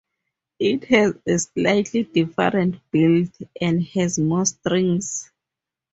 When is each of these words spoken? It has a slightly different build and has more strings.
It 0.57 0.85
has 0.85 1.13
a 1.27 1.37
slightly 1.37 2.01
different 2.01 2.77
build 2.89 3.37
and 3.61 3.83
has 3.83 4.17
more 4.17 4.47
strings. 4.47 5.29